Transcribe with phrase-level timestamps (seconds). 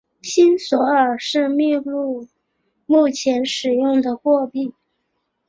[0.23, 2.27] 新索尔是秘鲁
[2.87, 4.73] 目前使用的货币。